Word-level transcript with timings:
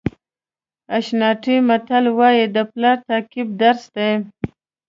اشانټي 0.97 1.55
متل 1.67 2.05
وایي 2.17 2.45
د 2.55 2.57
پلار 2.71 2.97
تعقیب 3.07 3.47
درس 3.61 3.83
دی. 3.95 4.11